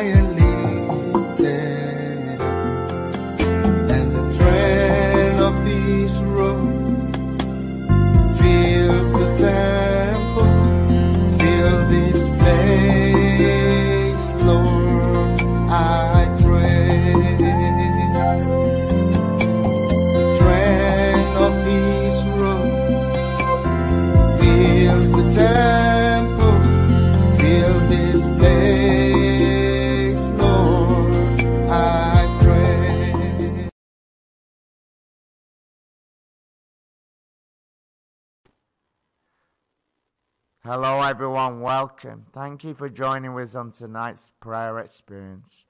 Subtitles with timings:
[0.00, 0.29] high and
[40.72, 41.60] Hello, everyone.
[41.62, 42.26] Welcome.
[42.32, 45.64] Thank you for joining us on tonight's prayer experience.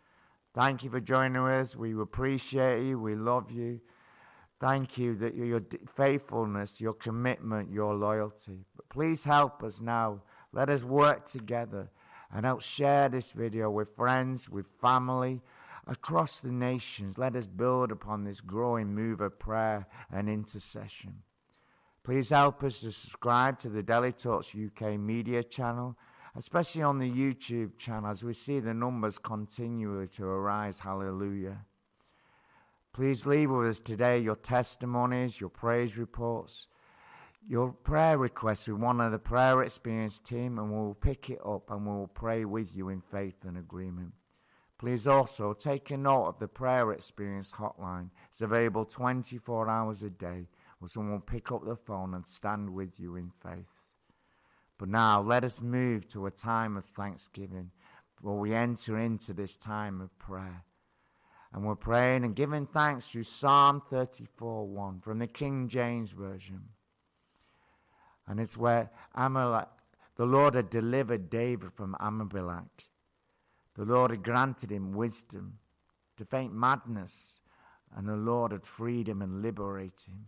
[0.54, 1.74] Thank you for joining us.
[1.74, 2.98] We appreciate you.
[2.98, 3.80] We love you.
[4.60, 5.62] Thank you that your
[5.96, 8.66] faithfulness, your commitment, your loyalty.
[8.76, 10.20] But please help us now.
[10.52, 11.88] Let us work together
[12.30, 15.40] and help share this video with friends, with family
[15.86, 17.16] across the nations.
[17.16, 21.22] Let us build upon this growing move of prayer and intercession.
[22.02, 25.96] Please help us to subscribe to the Daily Talks UK media channel,
[26.34, 30.78] especially on the YouTube channel as we see the numbers continually to arise.
[30.78, 31.58] Hallelujah.
[32.92, 36.66] Please leave with us today your testimonies, your praise reports,
[37.46, 41.70] your prayer requests with one of the prayer experience team, and we'll pick it up
[41.70, 44.12] and we'll pray with you in faith and agreement.
[44.78, 48.08] Please also take a note of the prayer experience hotline.
[48.30, 50.48] It's available 24 hours a day,
[50.80, 53.90] where someone pick up the phone and stand with you in faith.
[54.78, 57.70] But now let us move to a time of thanksgiving
[58.22, 60.64] where we enter into this time of prayer.
[61.52, 66.62] And we're praying and giving thanks through Psalm 34 1 from the King James Version.
[68.26, 69.68] And it's where Amalek,
[70.16, 72.88] the Lord had delivered David from Amalek.
[73.74, 75.58] The Lord had granted him wisdom
[76.16, 77.40] to faint madness,
[77.96, 80.26] and the Lord had freed him and liberated him.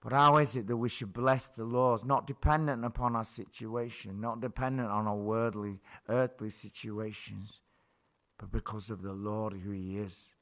[0.00, 4.20] But how is it that we should bless the Lord, not dependent upon our situation,
[4.20, 7.60] not dependent on our worldly, earthly situations,
[8.38, 10.34] but because of the Lord who He is?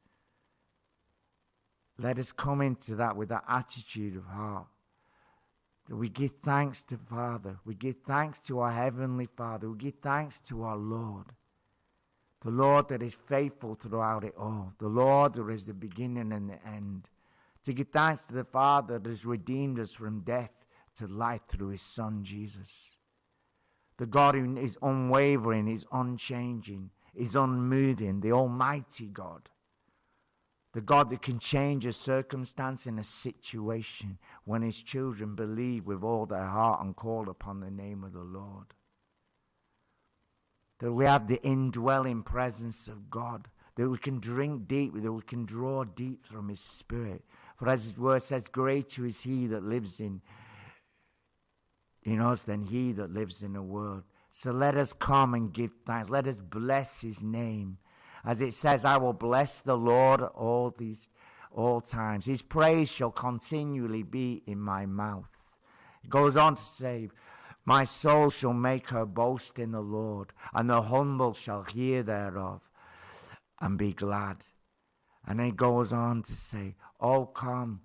[1.98, 4.66] Let us come into that with that attitude of heart.
[5.88, 9.94] That we give thanks to Father, we give thanks to our Heavenly Father, we give
[10.02, 11.26] thanks to our Lord.
[12.42, 16.50] The Lord that is faithful throughout it all, the Lord that is the beginning and
[16.50, 17.08] the end
[17.66, 20.52] to give thanks to the Father that has redeemed us from death
[20.94, 22.96] to life through his Son Jesus.
[23.98, 29.48] The God who is unwavering, is unchanging, is unmoving, the Almighty God.
[30.74, 36.04] The God that can change a circumstance in a situation when his children believe with
[36.04, 38.74] all their heart and call upon the name of the Lord.
[40.78, 45.22] That we have the indwelling presence of God, that we can drink deep, that we
[45.22, 47.24] can draw deep from his spirit,
[47.56, 50.20] for as it were says, greater is he that lives in,
[52.02, 54.04] in us than he that lives in the world.
[54.30, 56.10] So let us come and give thanks.
[56.10, 57.78] Let us bless his name.
[58.24, 61.08] As it says, I will bless the Lord all these
[61.56, 62.26] all times.
[62.26, 65.30] His praise shall continually be in my mouth.
[66.04, 67.08] It goes on to say,
[67.64, 72.60] My soul shall make her boast in the Lord, and the humble shall hear thereof
[73.60, 74.46] and be glad.
[75.26, 77.80] And it goes on to say, Oh, come,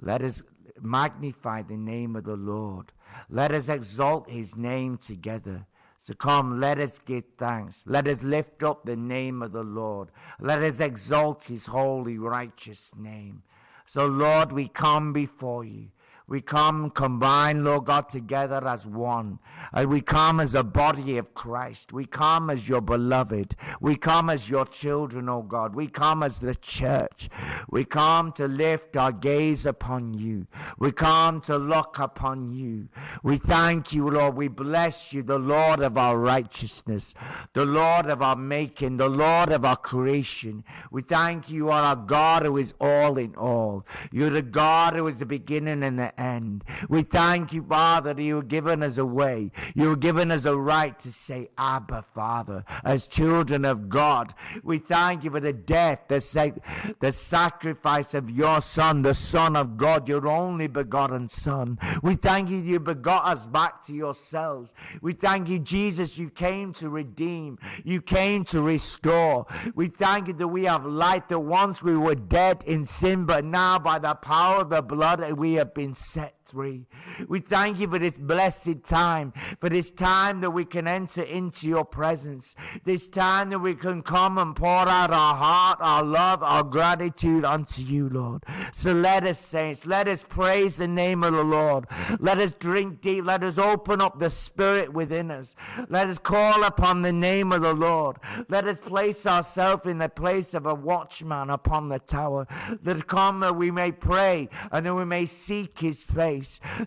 [0.00, 0.42] let us
[0.80, 2.92] magnify the name of the Lord.
[3.30, 5.66] Let us exalt his name together.
[6.00, 7.82] So come, let us give thanks.
[7.86, 10.10] Let us lift up the name of the Lord.
[10.40, 13.42] Let us exalt his holy, righteous name.
[13.84, 15.88] So, Lord, we come before you.
[16.28, 19.38] We come combined, Lord God, together as one.
[19.72, 21.92] And we come as a body of Christ.
[21.92, 23.56] We come as your beloved.
[23.80, 25.74] We come as your children, oh God.
[25.74, 27.30] We come as the church.
[27.70, 30.46] We come to lift our gaze upon you.
[30.78, 32.88] We come to look upon you.
[33.22, 34.36] We thank you, Lord.
[34.36, 37.14] We bless you, the Lord of our righteousness,
[37.54, 40.62] the Lord of our making, the Lord of our creation.
[40.90, 43.86] We thank you, you are our God who is all in all.
[44.12, 46.64] You're the God who is the beginning and the end.
[46.88, 49.52] We thank you, Father, that you have given us a way.
[49.74, 54.34] You have given us a right to say, Abba, Father, as children of God.
[54.62, 56.58] We thank you for the death, the, sac-
[57.00, 61.78] the sacrifice of your Son, the Son of God, your only begotten Son.
[62.02, 64.74] We thank you, that you begot us back to yourselves.
[65.00, 69.46] We thank you, Jesus, you came to redeem, you came to restore.
[69.74, 73.44] We thank you that we have light, that once we were dead in sin, but
[73.44, 76.86] now by the power of the blood we have been set 3.
[77.28, 81.68] We thank you for this blessed time, for this time that we can enter into
[81.68, 86.42] your presence, this time that we can come and pour out our heart, our love,
[86.42, 88.44] our gratitude unto you, Lord.
[88.72, 91.86] So let us, saints, let us praise the name of the Lord.
[92.18, 93.26] Let us drink deep.
[93.26, 95.54] Let us open up the Spirit within us.
[95.88, 98.16] Let us call upon the name of the Lord.
[98.48, 102.46] Let us place ourselves in the place of a watchman upon the tower.
[102.82, 106.37] That come that we may pray and that we may seek his face.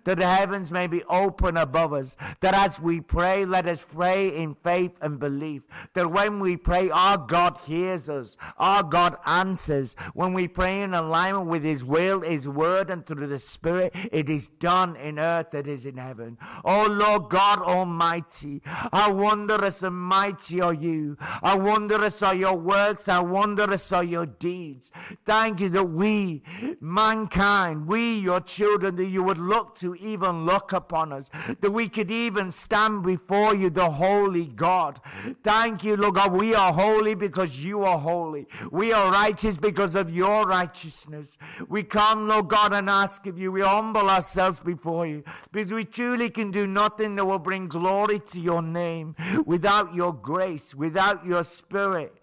[0.03, 2.15] That the heavens may be open above us.
[2.41, 5.63] That as we pray, let us pray in faith and belief.
[5.93, 8.37] That when we pray, our God hears us.
[8.57, 9.95] Our God answers.
[10.13, 14.29] When we pray in alignment with his will, his word, and through the Spirit, it
[14.29, 16.37] is done in earth that is in heaven.
[16.63, 21.17] Oh Lord God Almighty, how wondrous and mighty are you.
[21.19, 23.05] How wondrous are your works.
[23.07, 24.91] How wondrous are your deeds.
[25.25, 26.43] Thank you that we,
[26.79, 31.29] mankind, we, your children, that you would look to even look upon us,
[31.59, 34.99] that we could even stand before you, the holy God.
[35.43, 36.33] Thank you, Lord God.
[36.33, 38.47] We are holy because you are holy.
[38.71, 41.37] We are righteous because of your righteousness.
[41.67, 43.51] We come, Lord God, and ask of you.
[43.51, 48.19] We humble ourselves before you because we truly can do nothing that will bring glory
[48.19, 49.15] to your name
[49.45, 52.15] without your grace, without your spirit.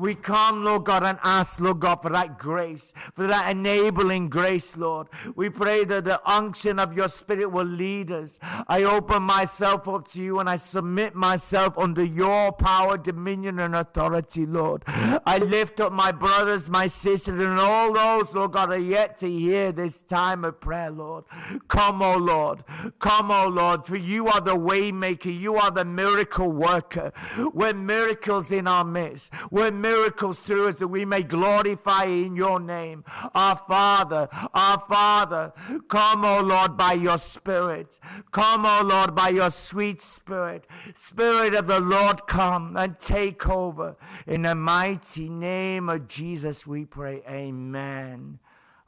[0.00, 4.74] We come, Lord God, and ask, Lord God, for that grace, for that enabling grace,
[4.74, 5.08] Lord.
[5.36, 8.38] We pray that the unction of your Spirit will lead us.
[8.66, 13.76] I open myself up to you and I submit myself under your power, dominion, and
[13.76, 14.84] authority, Lord.
[14.86, 19.30] I lift up my brothers, my sisters, and all those, Lord God, are yet to
[19.30, 21.24] hear this time of prayer, Lord.
[21.68, 22.64] Come, O oh Lord.
[23.00, 25.38] Come, O oh Lord, for you are the waymaker.
[25.38, 27.12] You are the miracle worker.
[27.52, 29.30] When miracles in our midst.
[29.50, 33.04] Miracles through us that we may glorify in your name.
[33.34, 35.52] Our Father, our Father,
[35.88, 37.98] come, O Lord, by your Spirit.
[38.30, 40.66] Come, O Lord, by your sweet Spirit.
[40.94, 43.96] Spirit of the Lord, come and take over.
[44.26, 47.22] In the mighty name of Jesus, we pray.
[47.28, 48.38] Amen.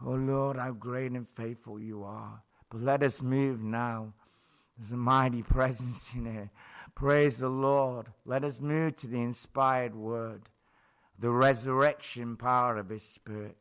[0.05, 2.43] Oh Lord, how great and faithful you are.
[2.71, 4.13] But let us move now.
[4.79, 6.51] There's a mighty presence in here.
[6.95, 8.09] Praise the Lord.
[8.27, 10.49] Let us move to the inspired word
[11.23, 13.57] the resurrection power of His Spirit.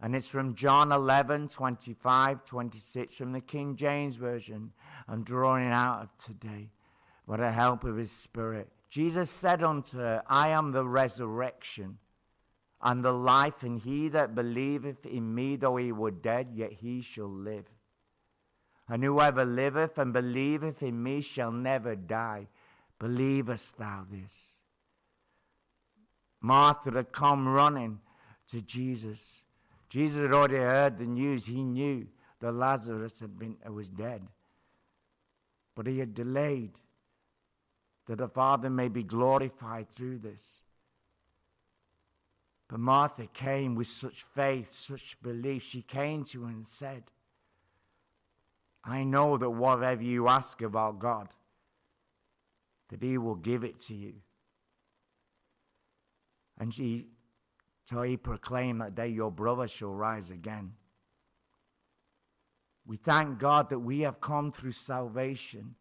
[0.00, 4.70] And it's from John 11, 25, 26 from the King James Version.
[5.08, 6.70] I'm drawing out of today.
[7.26, 8.68] By the help of His Spirit.
[8.88, 11.98] Jesus said unto her, I am the resurrection
[12.80, 17.00] and the life, and he that believeth in me, though he were dead, yet he
[17.00, 17.66] shall live.
[18.88, 22.46] And whoever liveth and believeth in me shall never die.
[22.98, 24.59] Believest thou this?
[26.40, 28.00] Martha had come running
[28.48, 29.42] to Jesus.
[29.88, 31.46] Jesus had already heard the news.
[31.46, 32.06] He knew
[32.40, 34.22] that Lazarus had been uh, was dead.
[35.74, 36.72] But he had delayed
[38.06, 40.62] that the Father may be glorified through this.
[42.68, 45.62] But Martha came with such faith, such belief.
[45.62, 47.04] She came to him and said,
[48.84, 51.28] I know that whatever you ask our God,
[52.88, 54.14] that he will give it to you.
[56.60, 57.06] And she,
[57.86, 60.74] so he proclaimed that day, Your brother shall rise again.
[62.86, 65.74] We thank God that we have come through salvation.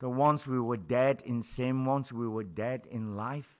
[0.00, 3.58] That once we were dead in sin, once we were dead in life,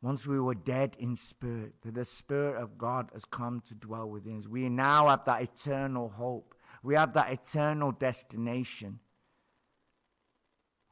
[0.00, 4.08] once we were dead in spirit, that the Spirit of God has come to dwell
[4.08, 4.46] within us.
[4.46, 6.54] We now have that eternal hope.
[6.84, 9.00] We have that eternal destination.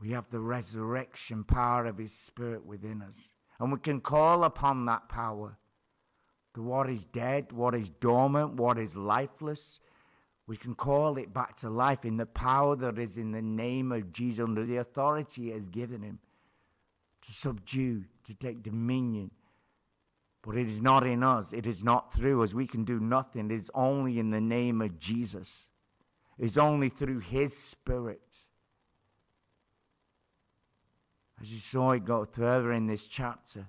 [0.00, 3.34] We have the resurrection power of His Spirit within us.
[3.60, 5.58] And we can call upon that power.
[6.54, 9.80] The what is dead, what is dormant, what is lifeless.
[10.46, 13.92] We can call it back to life in the power that is in the name
[13.92, 16.18] of Jesus, under the authority He has given Him
[17.22, 19.30] to subdue, to take dominion.
[20.42, 22.52] But it is not in us, it is not through us.
[22.52, 23.50] We can do nothing.
[23.50, 25.66] It is only in the name of Jesus,
[26.38, 28.42] it's only through His Spirit.
[31.44, 33.66] As you saw it go further in this chapter,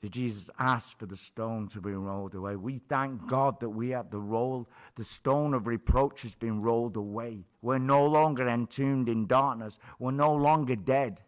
[0.00, 2.56] that Jesus asked for the stone to be rolled away.
[2.56, 6.96] We thank God that we have the roll, the stone of reproach has been rolled
[6.96, 7.44] away.
[7.60, 9.78] We're no longer entombed in darkness.
[9.98, 11.20] We're no longer dead.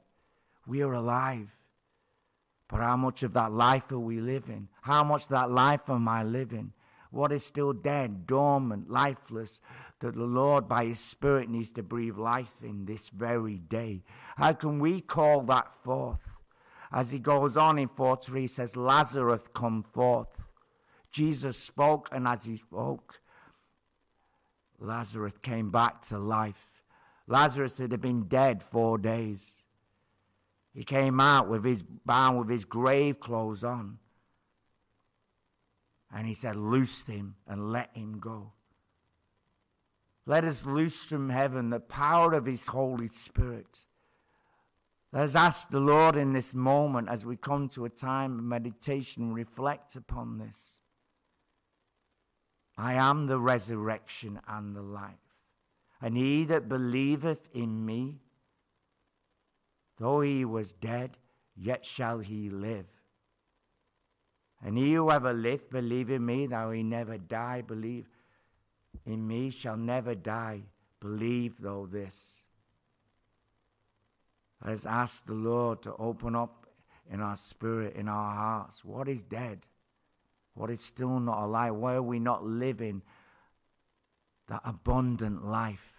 [0.67, 1.55] We are alive.
[2.69, 4.69] But how much of that life are we living?
[4.81, 6.73] How much of that life am I living?
[7.11, 9.61] What is still dead, dormant, lifeless?
[10.01, 14.03] That the Lord, by His Spirit, needs to breathe life in this very day.
[14.37, 16.37] How can we call that forth?
[16.93, 20.29] As he goes on in 4 3, he says, Lazarus come forth.
[21.11, 23.21] Jesus spoke, and as he spoke,
[24.79, 26.83] Lazarus came back to life.
[27.27, 29.63] Lazarus had been dead four days.
[30.73, 33.99] He came out with his bound with his grave clothes on.
[36.15, 38.53] And he said, Loose him and let him go.
[40.29, 43.87] Let us loose from heaven the power of his Holy Spirit.
[45.11, 48.45] Let us ask the Lord in this moment as we come to a time of
[48.45, 50.77] meditation, and reflect upon this.
[52.77, 55.15] I am the resurrection and the life.
[56.03, 58.21] And he that believeth in me,
[59.99, 61.17] though he was dead,
[61.57, 62.85] yet shall he live.
[64.63, 68.05] And he who ever lived, believe in me, though he never die, believe
[69.09, 70.61] in me, shall never die.
[71.01, 72.43] Believe though this.
[74.65, 76.67] Let's ask the Lord to open up
[77.11, 79.67] in our spirit, in our hearts, what is dead,
[80.55, 83.03] what is still not alive, why are we not living
[84.49, 85.95] that abundant life?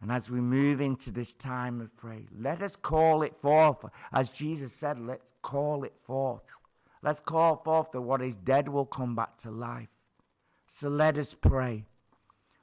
[0.00, 3.84] And as we move into this time of prayer, let us call it forth.
[4.12, 6.42] As Jesus said, let's call it forth.
[7.02, 9.88] Let's call forth that what is dead will come back to life.
[10.66, 11.84] So let us pray.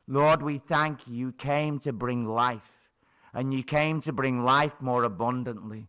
[0.07, 1.15] Lord, we thank you.
[1.15, 2.89] You came to bring life,
[3.33, 5.87] and you came to bring life more abundantly.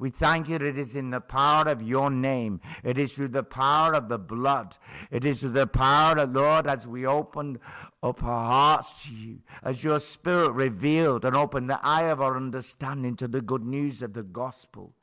[0.00, 2.60] We thank you that it is in the power of your name.
[2.84, 4.76] It is through the power of the blood.
[5.10, 7.58] It is through the power of Lord as we open
[8.00, 12.36] up our hearts to you, as your spirit revealed and opened the eye of our
[12.36, 14.94] understanding to the good news of the gospel.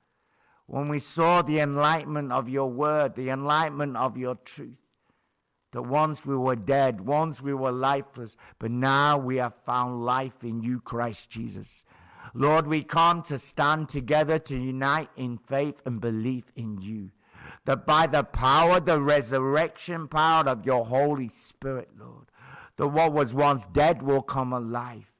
[0.65, 4.79] When we saw the enlightenment of your word, the enlightenment of your truth,
[5.75, 10.41] that once we were dead, once we were lifeless, but now we have found life
[10.41, 11.83] in you, Christ Jesus.
[12.33, 17.11] Lord, we come to stand together to unite in faith and belief in you.
[17.65, 22.27] That by the power, the resurrection power of your Holy Spirit, Lord,
[22.77, 25.11] that what was once dead will come alive.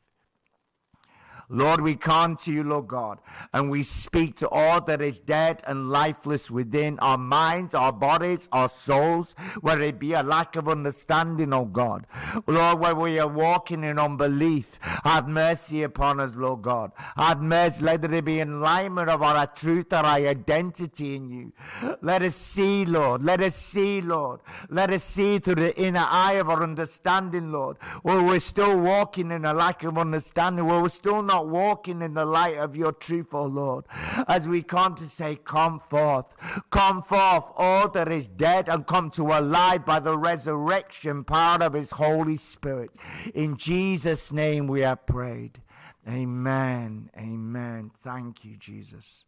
[1.50, 3.20] Lord, we come to you, Lord God,
[3.54, 8.50] and we speak to all that is dead and lifeless within our minds, our bodies,
[8.52, 12.08] our souls, whether it be a lack of understanding, oh God.
[12.48, 16.92] Lord, where we are walking in unbelief, have mercy upon us, Lord God.
[17.16, 21.54] Have mercy, let there be alignment of our truth, and our identity in you.
[22.02, 23.24] Let us see, Lord.
[23.24, 24.40] Let us see, Lord.
[24.70, 27.78] Let us see through the inner eye of our understanding, Lord.
[28.04, 32.14] Where we're still walking in a lack of understanding, where we're still not walking in
[32.14, 33.86] the light of your truth, O oh Lord.
[34.28, 36.36] As we come to say, Come forth,
[36.70, 41.74] come forth, all that is dead, and come to alive by the resurrection power of
[41.74, 42.92] His Holy Spirit.
[43.34, 45.62] In Jesus' name we have prayed.
[46.08, 47.10] Amen.
[47.18, 47.92] Amen.
[48.04, 49.26] Thank you, Jesus.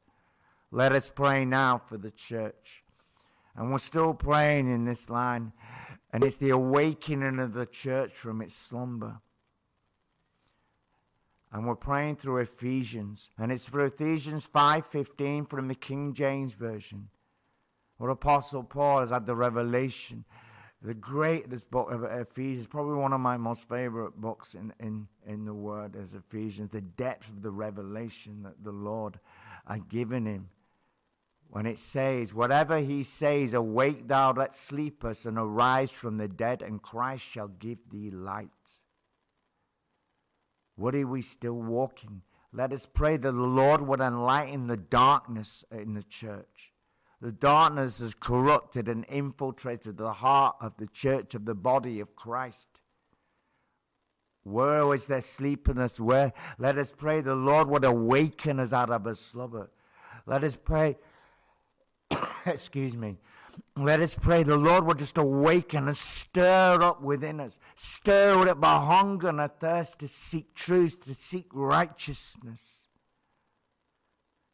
[0.71, 2.83] Let us pray now for the church.
[3.55, 5.53] And we're still praying in this line.
[6.13, 9.19] And it's the awakening of the church from its slumber.
[11.51, 13.29] And we're praying through Ephesians.
[13.37, 17.09] And it's for Ephesians 5.15 from the King James Version.
[17.97, 20.25] Where Apostle Paul has had the revelation.
[20.81, 25.45] The greatest book of Ephesians, probably one of my most favorite books in, in, in
[25.45, 26.69] the Word is Ephesians.
[26.69, 29.19] The depth of the revelation that the Lord
[29.67, 30.49] had given him.
[31.49, 36.61] When it says, Whatever he says, awake thou that sleepest, and arise from the dead,
[36.61, 38.49] and Christ shall give thee light.
[40.77, 42.21] What are we still walking?
[42.53, 46.71] Let us pray that the Lord would enlighten the darkness in the church.
[47.19, 52.15] The darkness has corrupted and infiltrated the heart of the church of the body of
[52.15, 52.67] Christ.
[54.43, 55.99] Where was their sleepiness?
[55.99, 56.31] Where?
[56.59, 59.71] Let us pray the Lord would awaken us out of a slumber.
[60.27, 60.95] Let us pray,
[62.45, 63.17] excuse me,
[63.75, 68.63] let us pray the Lord will just awaken and stir up within us, stir up
[68.63, 72.81] our hunger and our thirst to seek truth, to seek righteousness.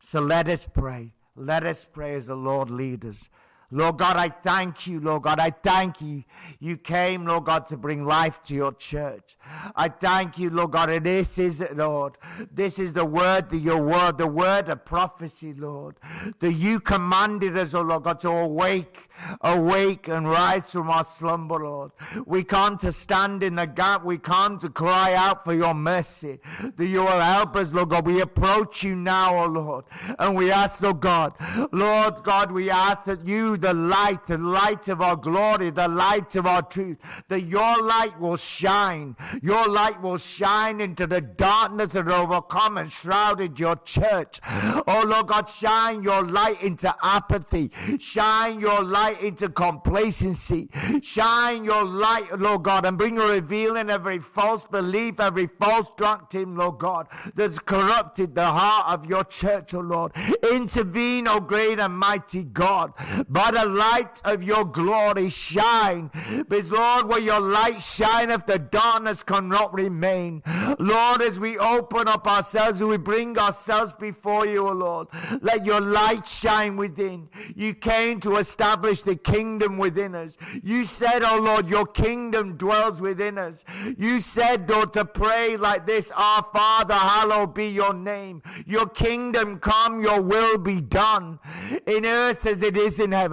[0.01, 1.13] So let us pray.
[1.35, 3.29] Let us pray as the Lord leads us.
[3.73, 5.39] Lord God, I thank you, Lord God.
[5.39, 6.23] I thank you.
[6.59, 9.35] You came, Lord God, to bring life to your church.
[9.75, 10.91] I thank you, Lord God.
[10.91, 12.19] And this is Lord.
[12.53, 15.95] This is the word, your word, the word of prophecy, Lord.
[16.39, 19.09] That you commanded us, oh Lord God, to awake,
[19.41, 21.93] awake and rise from our slumber, Lord.
[22.27, 24.05] We come to stand in the gap.
[24.05, 26.39] We come to cry out for your mercy.
[26.77, 28.05] That you will help us, Lord God.
[28.05, 29.85] We approach you now, oh Lord.
[30.19, 31.33] And we ask, Lord God,
[31.71, 36.35] Lord God, we ask that you, the light, the light of our glory, the light
[36.35, 36.97] of our truth,
[37.29, 39.15] that your light will shine.
[39.41, 44.41] Your light will shine into the darkness that overcome and shrouded your church.
[44.85, 47.71] Oh Lord God, shine your light into apathy.
[47.99, 50.69] Shine your light into complacency.
[51.01, 56.57] Shine your light, Lord God, and bring a revealing every false belief, every false doctrine,
[56.57, 60.11] Lord God, that's corrupted the heart of your church, oh Lord.
[60.51, 62.91] Intervene, oh great and mighty God,
[63.29, 66.11] by the light of your glory, shine.
[66.47, 70.43] Because, Lord, where your light shineth, the darkness cannot remain.
[70.79, 75.07] Lord, as we open up ourselves, we bring ourselves before you, O Lord,
[75.41, 77.29] let your light shine within.
[77.55, 80.37] You came to establish the kingdom within us.
[80.63, 83.65] You said, oh Lord, your kingdom dwells within us.
[83.97, 88.41] You said, Lord, to pray like this Our Father, hallowed be your name.
[88.65, 91.39] Your kingdom come, your will be done
[91.85, 93.32] in earth as it is in heaven.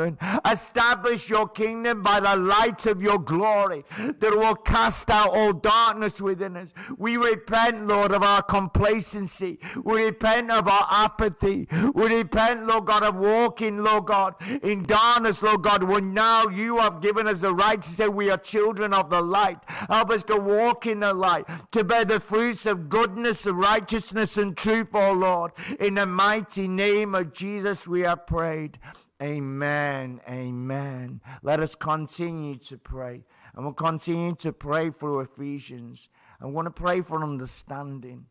[0.51, 6.21] Establish your kingdom by the light of your glory that will cast out all darkness
[6.21, 6.73] within us.
[6.99, 9.59] We repent, Lord, of our complacency.
[9.83, 11.69] We repent of our apathy.
[11.95, 16.79] We repent, Lord God, of walking, Lord God, in darkness, Lord God, when now you
[16.79, 19.59] have given us the right to say we are children of the light.
[19.69, 24.57] Help us to walk in the light, to bear the fruits of goodness, righteousness, and
[24.57, 25.53] truth, O Lord.
[25.79, 28.79] In the mighty name of Jesus, we have prayed.
[29.23, 30.21] Amen.
[30.29, 31.21] Amen.
[31.43, 33.25] Let us continue to pray.
[33.55, 36.09] And we'll continue to pray for Ephesians.
[36.41, 38.27] I want to pray for understanding.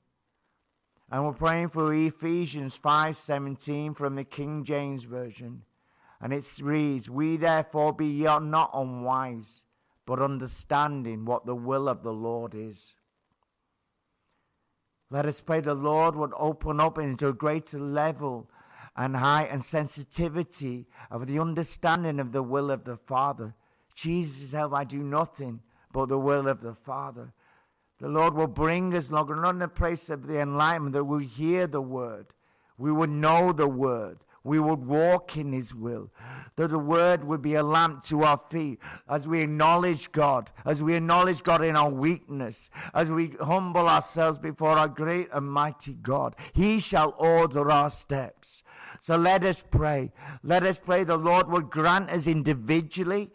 [1.11, 5.63] And we're praying for Ephesians 5:17 from the King James Version.
[6.21, 9.61] And it reads, We therefore be ye not unwise,
[10.05, 12.95] but understanding what the will of the Lord is.
[15.11, 18.49] Let us pray the Lord would open up into a greater level
[18.95, 23.53] and height and sensitivity of the understanding of the will of the Father.
[23.95, 27.33] Jesus help, I do nothing but the will of the Father.
[27.99, 31.25] The Lord will bring us, Lord, not in the place of the enlightenment, that we
[31.25, 32.27] hear the word.
[32.77, 34.19] We would know the word.
[34.45, 36.09] We would walk in His will.
[36.55, 38.79] That the word would be a lamp to our feet
[39.09, 44.39] as we acknowledge God, as we acknowledge God in our weakness, as we humble ourselves
[44.39, 46.37] before our great and mighty God.
[46.53, 48.63] He shall order our steps.
[49.01, 50.11] So let us pray.
[50.43, 53.31] Let us pray the Lord will grant us individually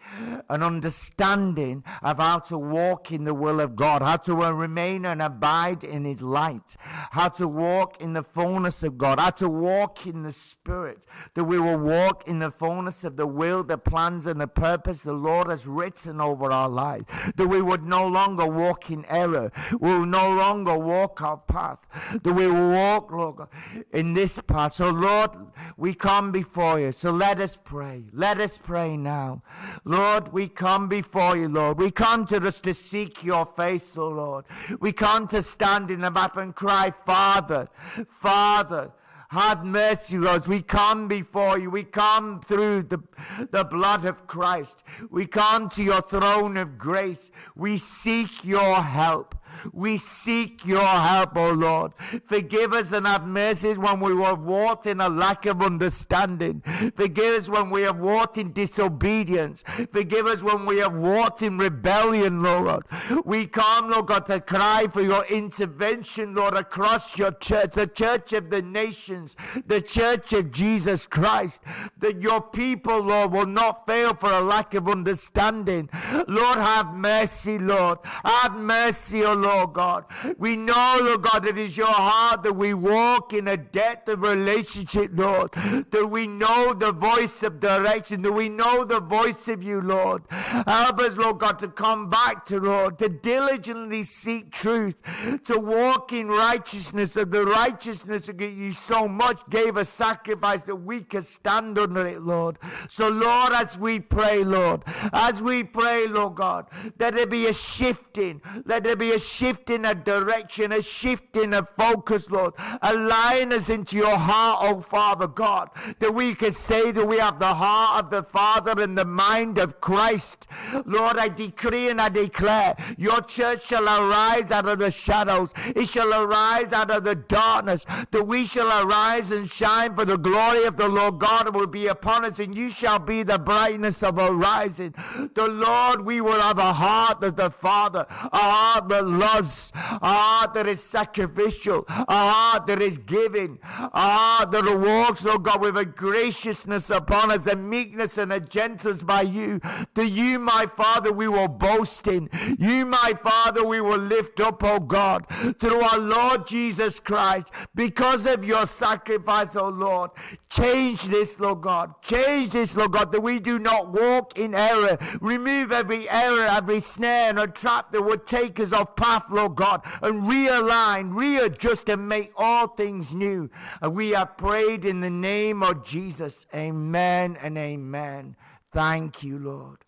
[0.48, 5.22] an understanding of how to walk in the will of God, how to remain and
[5.22, 6.77] abide in His light,
[7.11, 11.44] how to walk in the fullness of God, how to walk in the Spirit, that
[11.44, 15.12] we will walk in the fullness of the will, the plans, and the purpose the
[15.12, 17.05] Lord has written over our life,
[17.37, 19.50] that we would no longer walk in error,
[19.81, 21.79] we will no longer walk our path,
[22.22, 23.48] that we will walk, Lord,
[23.92, 24.74] in this path.
[24.74, 25.31] So, Lord,
[25.76, 26.92] we come before you.
[26.92, 28.04] So let us pray.
[28.12, 29.42] Let us pray now.
[29.84, 31.78] Lord, we come before you, Lord.
[31.78, 34.44] We come to us to seek your face, oh Lord.
[34.80, 37.68] We come to stand in the map and cry, Father,
[38.08, 38.92] Father.
[39.34, 40.46] Have mercy, Lord.
[40.46, 41.68] We come before you.
[41.68, 43.02] We come through the,
[43.50, 44.84] the blood of Christ.
[45.10, 47.32] We come to your throne of grace.
[47.56, 49.34] We seek your help.
[49.72, 51.92] We seek your help, O Lord.
[52.26, 56.62] Forgive us and have mercy when we have walked in a lack of understanding.
[56.94, 59.64] Forgive us when we have walked in disobedience.
[59.92, 62.84] Forgive us when we have walked in rebellion, Lord.
[63.24, 68.32] We come, Lord God, to cry for your intervention, Lord, across your church, the church
[68.32, 69.36] of the nations,
[69.66, 71.62] the church of Jesus Christ,
[71.98, 75.88] that your people, Lord, will not fail for a lack of understanding.
[76.26, 77.98] Lord, have mercy, Lord.
[78.24, 79.43] Have mercy, O Lord.
[79.44, 80.07] Lord God.
[80.38, 84.09] We know, Lord God, that it is your heart that we walk in a depth
[84.09, 85.52] of relationship, Lord.
[85.90, 90.22] That we know the voice of direction, that we know the voice of you, Lord.
[90.30, 95.02] Help us, Lord God, to come back to, Lord, to diligently seek truth,
[95.44, 100.76] to walk in righteousness, of the righteousness that you so much gave a sacrifice that
[100.76, 102.59] we can stand under it, Lord.
[102.88, 107.52] So, Lord, as we pray, Lord, as we pray, Lord God, that there be a
[107.52, 112.31] shifting, let there be a shifting shift in a direction, a shift in a focus,
[112.31, 112.55] Lord.
[112.83, 117.38] Align us into your heart, oh Father God, that we can say that we have
[117.38, 120.47] the heart of the Father and the mind of Christ.
[120.85, 125.88] Lord, I decree and I declare your church shall arise out of the shadows, it
[125.88, 130.64] shall arise out of the darkness, that we shall arise and shine for the glory
[130.64, 134.18] of the Lord God will be upon us, and you shall be the brightness of
[134.18, 134.94] our rising.
[135.35, 139.78] The Lord, we will have a heart of the Father, a heart that loves, a
[139.78, 145.76] heart that is sacrificial, Ah, that is giving, Ah, heart that walks, oh God, with
[145.76, 149.60] a graciousness upon us, a meekness and a gentleness by you.
[149.94, 152.28] To you, my Father, we will boast in.
[152.58, 155.26] You, my Father, we will lift up, oh God,
[155.60, 160.10] through our Lord Jesus Christ, because of your sacrifice, oh Lord.
[160.50, 161.94] Change this, Lord God.
[162.02, 164.98] Change this, Lord God, that we do not walk in error.
[165.20, 169.57] Remove every error, every snare and a trap that would take us off path, Lord
[169.57, 173.50] God, and realign, readjust, and make all things new.
[173.81, 176.46] And we have prayed in the name of Jesus.
[176.55, 178.37] Amen and amen.
[178.72, 179.79] Thank you, Lord.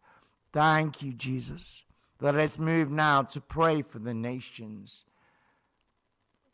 [0.52, 1.82] Thank you, Jesus.
[2.20, 5.04] Let us move now to pray for the nations.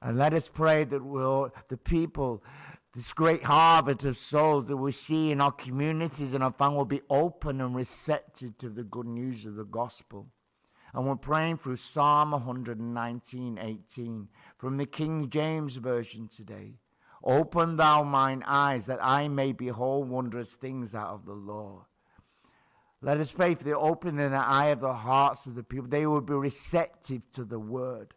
[0.01, 2.43] And let us pray that we'll, the people,
[2.95, 6.85] this great harvest of souls that we see in our communities and our family will
[6.85, 10.27] be open and receptive to the good news of the gospel.
[10.95, 14.29] And we're praying through Psalm 119, 18
[14.59, 16.75] from the King James Version today.
[17.25, 21.85] Open thou mine eyes that I may behold wondrous things out of the Lord.
[23.01, 25.89] Let us pray for the opening of the eye of the hearts of the people.
[25.89, 28.15] They will be receptive to the word.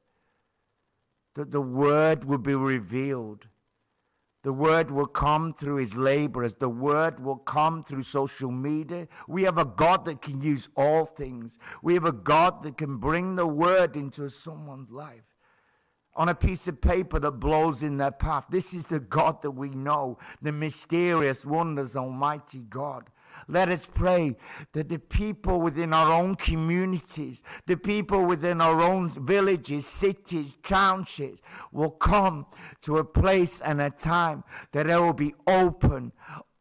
[1.36, 3.48] That the word will be revealed.
[4.46, 6.54] The word will come through his laborers.
[6.54, 9.08] The word will come through social media.
[9.28, 11.58] We have a God that can use all things.
[11.82, 15.24] We have a God that can bring the word into someone's life
[16.16, 18.46] on a piece of paper that blows in their path.
[18.52, 23.10] This is the God that we know, the mysterious, wonders, almighty God.
[23.48, 24.36] Let us pray
[24.74, 31.42] that the people within our own communities, the people within our own villages, cities, townships
[31.72, 32.48] will come
[32.82, 36.12] to a place and a time that they will be open,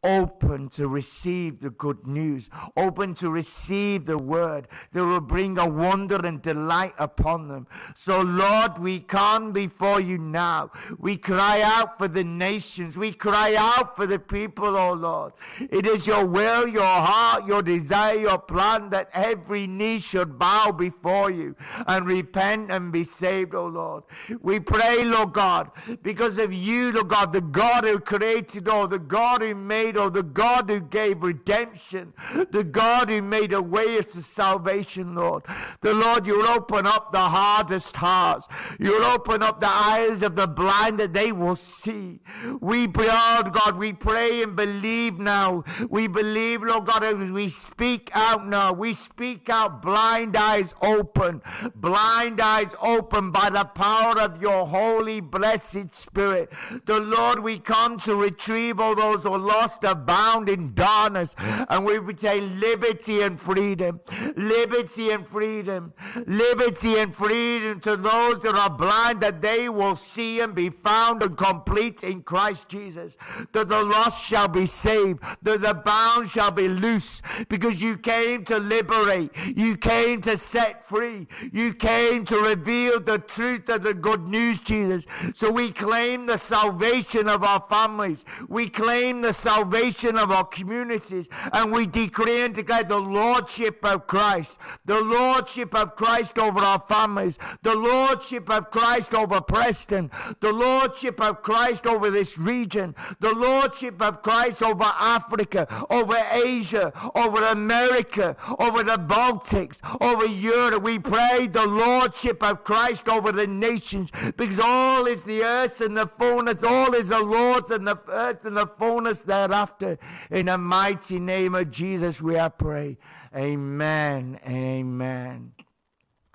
[0.05, 5.67] open to receive the good news, open to receive the word that will bring a
[5.67, 7.65] wonder and delight upon them.
[7.95, 10.71] So, Lord, we come before you now.
[10.99, 12.97] We cry out for the nations.
[12.97, 15.33] We cry out for the people, oh Lord.
[15.59, 20.71] It is your will, your heart, your desire, your plan that every knee should bow
[20.71, 21.55] before you
[21.87, 24.03] and repent and be saved, oh Lord.
[24.41, 25.71] We pray, Lord God,
[26.03, 30.23] because of you, Lord God, the God who created all, the God who made the
[30.23, 32.13] God who gave redemption,
[32.51, 35.43] the God who made a way to salvation, Lord.
[35.81, 38.47] The Lord, you'll open up the hardest hearts.
[38.79, 42.19] You'll open up the eyes of the blind that they will see.
[42.59, 45.63] We pray, Lord God, we pray and believe now.
[45.89, 48.73] We believe, Lord God, as we speak out now.
[48.73, 51.41] We speak out, blind eyes open,
[51.75, 56.51] blind eyes open by the power of your holy, blessed Spirit.
[56.85, 61.35] The Lord, we come to retrieve all those who are lost are bound in darkness.
[61.37, 64.01] And we would say liberty and freedom,
[64.35, 65.93] liberty and freedom,
[66.25, 71.21] liberty and freedom to those that are blind that they will see and be found
[71.23, 73.17] and complete in Christ Jesus.
[73.51, 78.43] That the lost shall be saved, that the bound shall be loose because you came
[78.45, 83.93] to liberate, you came to set free, you came to reveal the truth of the
[83.93, 85.05] good news, Jesus.
[85.33, 90.45] So we claim the salvation of our families, we claim the salvation salvation of our
[90.45, 91.27] communities.
[91.53, 96.79] And we decree and declare the Lordship of Christ, the Lordship of Christ over our
[96.87, 103.33] families, the Lordship of Christ over Preston, the Lordship of Christ over this region, the
[103.33, 110.83] Lordship of Christ over Africa, over Asia, over America, over the Baltics, over Europe.
[110.83, 115.97] We pray the Lordship of Christ over the nations because all is the earth and
[115.97, 119.97] the fullness, all is the Lord's and the earth and the fullness thereafter after.
[120.29, 122.97] In the mighty name of Jesus, we are pray.
[123.35, 125.53] Amen and amen.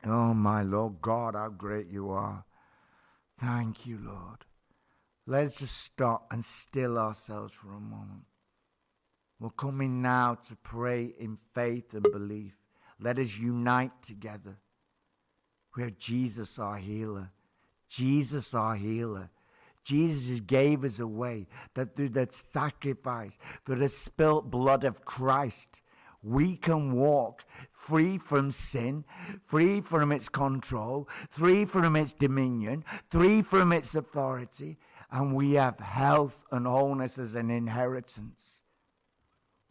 [0.05, 2.45] Oh, my Lord God, how great you are.
[3.39, 4.45] Thank you, Lord.
[5.27, 8.25] Let's just stop and still ourselves for a moment.
[9.39, 12.53] We're coming now to pray in faith and belief.
[12.99, 14.59] Let us unite together.
[15.77, 17.31] We have Jesus, our healer.
[17.89, 19.31] Jesus, our healer.
[19.91, 25.83] Jesus gave us a way that through that sacrifice, through the spilt blood of Christ,
[26.23, 29.05] we can walk free from sin,
[29.45, 34.79] free from its control, free from its dominion, free from its authority,
[35.11, 38.61] and we have health and wholeness as an inheritance.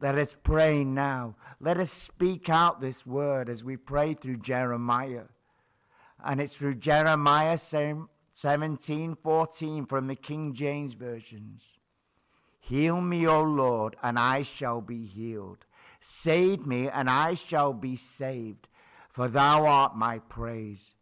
[0.02, 1.38] Let us pray now.
[1.62, 5.30] Let us speak out this word as we pray through Jeremiah.
[6.22, 8.10] And it's through Jeremiah saying,
[8.42, 11.78] 1714 from the King James Versions.
[12.60, 15.66] Heal me, O Lord, and I shall be healed.
[16.00, 18.70] Save me, and I shall be saved,
[19.10, 20.96] for thou art my praise.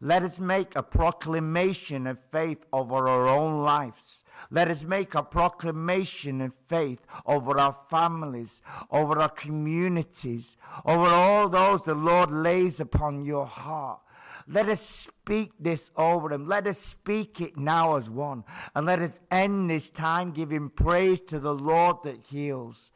[0.00, 4.24] Let us make a proclamation of faith over our own lives.
[4.50, 11.48] Let us make a proclamation of faith over our families, over our communities, over all
[11.48, 14.00] those the Lord lays upon your heart.
[14.46, 16.46] Let us speak this over them.
[16.46, 18.44] Let us speak it now as one.
[18.74, 22.90] And let us end this time giving praise to the Lord that heals.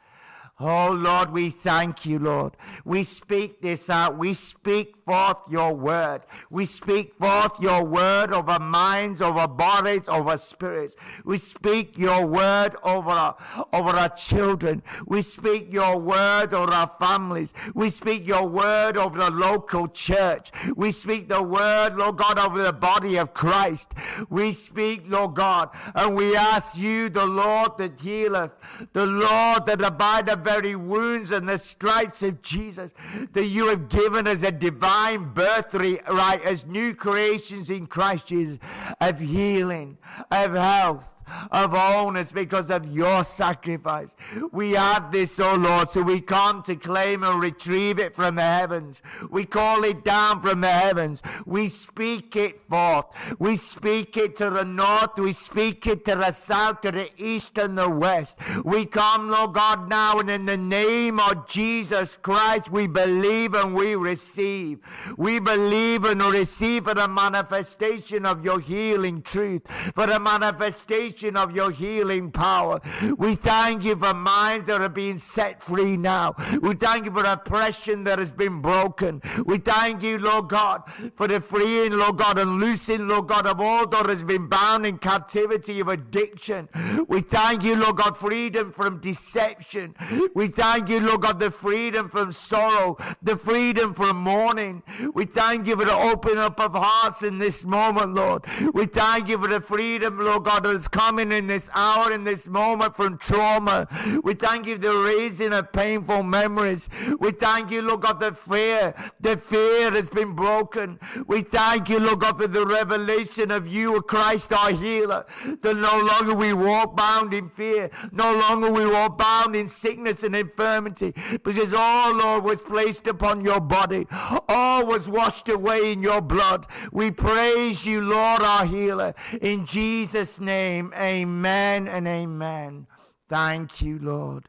[0.59, 2.57] Oh Lord, we thank you, Lord.
[2.87, 4.17] We speak this out.
[4.17, 6.23] We speak forth your word.
[6.49, 10.97] We speak forth your word over minds, over bodies, over spirits.
[11.27, 13.37] We speak your word over our,
[13.71, 14.83] over our children.
[15.07, 17.53] We speak your word over our families.
[17.75, 20.53] We speak your word over the local church.
[20.75, 23.93] We speak the word, Lord God, over the body of Christ.
[24.31, 28.53] We speak, Lord God, and we ask you, the Lord that healeth,
[28.95, 32.95] the Lord that abideth very wounds and the stripes of Jesus
[33.33, 38.61] that you have given us a divine birthright as new creations in Christ Jesus
[39.01, 39.99] of healing,
[40.31, 41.13] of health,
[41.51, 44.15] of wholeness because of your sacrifice.
[44.53, 48.43] We have this, oh Lord, so we come to claim and retrieve it from the
[48.43, 49.03] heavens.
[49.31, 51.23] We call it down from the heavens.
[51.45, 53.07] We speak it forth.
[53.39, 55.19] We speak it to the north.
[55.19, 58.39] We speak it to the south, to the east and the west.
[58.65, 63.75] We come, Lord God, now and in the name of Jesus Christ, we believe and
[63.75, 64.81] we receive.
[65.17, 69.63] We believe and receive for the manifestation of your healing truth,
[69.95, 72.81] for the manifestation of your healing power.
[73.17, 76.35] We thank you for minds that are being set free now.
[76.61, 79.23] We thank you for oppression that has been broken.
[79.47, 80.83] We thank you, Lord God,
[81.15, 84.85] for the freeing, Lord God, and loosing, Lord God, of all that has been bound
[84.85, 86.69] in captivity of addiction.
[87.09, 89.95] We thank you, Lord God, freedom from deception.
[90.35, 94.83] We thank you, Lord God, the freedom from sorrow, the freedom from mourning.
[95.15, 98.45] We thank you for the opening up of hearts in this moment, Lord.
[98.75, 102.11] We thank you for the freedom, Lord God, that has come coming in this hour,
[102.11, 103.87] in this moment from trauma.
[104.25, 106.89] We thank you for the raising of painful memories.
[107.21, 110.99] We thank you, Lord God, the fear, the fear has been broken.
[111.29, 115.27] We thank you, Lord God, for the revelation of you, Christ our healer.
[115.63, 120.25] That no longer we walk bound in fear, no longer we walk bound in sickness
[120.25, 121.15] and infirmity,
[121.45, 124.09] because all, Lord, was placed upon your body,
[124.49, 126.67] all was washed away in your blood.
[126.91, 130.93] We praise you, Lord, our healer, in Jesus' name.
[130.97, 132.87] Amen and amen.
[133.29, 134.49] Thank you, Lord.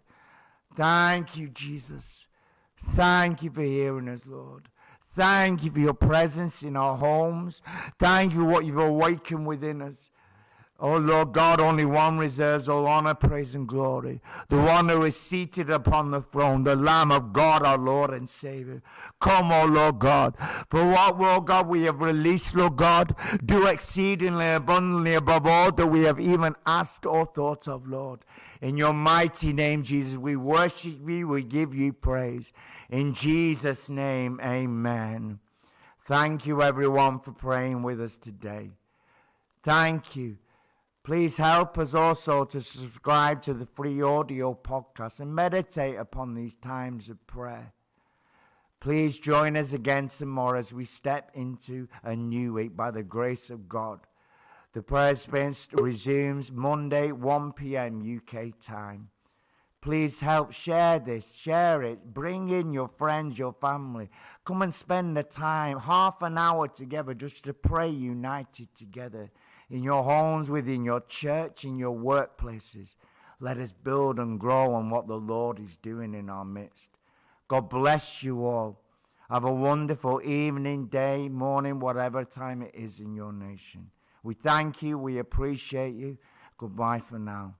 [0.75, 2.27] Thank you, Jesus.
[2.77, 4.69] Thank you for hearing us, Lord.
[5.15, 7.61] Thank you for your presence in our homes.
[7.97, 10.11] Thank you for what you've awakened within us.
[10.79, 14.21] Oh Lord God, only one reserves all honor, praise, and glory.
[14.49, 18.29] The one who is seated upon the throne, the Lamb of God, our Lord and
[18.29, 18.83] Savior.
[19.19, 20.35] Come, O Lord God,
[20.69, 25.87] for what, Lord God, we have released, Lord God, do exceedingly abundantly above all that
[25.87, 28.19] we have even asked or thought of, Lord.
[28.61, 32.53] In your mighty name, Jesus, we worship you, we give you praise.
[32.91, 35.39] In Jesus' name, amen.
[36.05, 38.69] Thank you, everyone, for praying with us today.
[39.63, 40.37] Thank you.
[41.07, 46.57] Please help us also to subscribe to the free audio podcast and meditate upon these
[46.57, 47.71] times of prayer.
[48.81, 53.49] Please join us again tomorrow as we step into a new week by the grace
[53.49, 54.01] of God.
[54.73, 58.19] The prayer space resumes Monday, 1 p.m.
[58.21, 59.07] UK time.
[59.79, 64.09] Please help share this, share it, bring in your friends, your family.
[64.43, 69.31] Come and spend the time, half an hour together, just to pray united together
[69.69, 72.95] in your homes, within your church, in your workplaces.
[73.39, 76.91] Let us build and grow on what the Lord is doing in our midst.
[77.47, 78.81] God bless you all.
[79.29, 83.91] Have a wonderful evening, day, morning, whatever time it is in your nation.
[84.23, 84.97] We thank you.
[84.97, 86.17] We appreciate you.
[86.57, 87.55] Goodbye for now.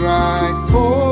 [0.00, 1.09] Cry, Holy